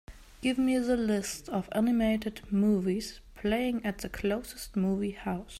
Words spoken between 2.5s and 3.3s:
movies